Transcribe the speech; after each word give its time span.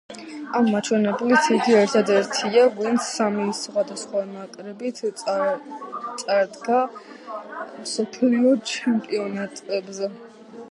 ამ 0.59 0.67
მაჩვენებლით 0.75 1.49
იგი 1.55 1.75
ერთადერთია 1.81 2.63
ვინც 2.79 3.05
სამი 3.09 3.45
სხვადასხვა 3.59 4.25
ნაკრებით 4.31 5.03
წარდგა 5.21 6.81
მსოფლიო 6.97 8.59
ჩემპიონატებზე. 8.75 10.15